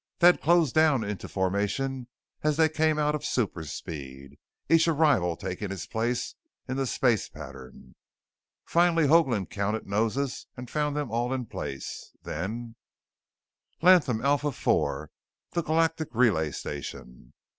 They 0.17 0.25
had 0.29 0.41
closed 0.41 0.73
down 0.73 1.03
into 1.03 1.27
formation 1.27 2.07
as 2.41 2.57
they 2.57 2.69
came 2.69 2.97
out 2.97 3.13
of 3.13 3.21
superspeed, 3.21 4.31
each 4.67 4.87
arrival 4.87 5.35
taking 5.35 5.71
its 5.71 5.85
place 5.85 6.33
in 6.67 6.75
the 6.75 6.87
space 6.87 7.29
pattern. 7.29 7.93
Finally 8.65 9.05
Hoagland 9.05 9.51
counted 9.51 9.85
noses 9.85 10.47
and 10.57 10.71
found 10.71 10.95
them 10.97 11.11
all 11.11 11.31
in 11.31 11.45
place. 11.45 12.13
Then 12.23 12.77
"Latham 13.83 14.25
Alpha 14.25 14.47
IV. 14.47 15.09
The 15.51 15.61
Galactic 15.61 16.07
Relay 16.13 16.49
Station!" 16.49 17.33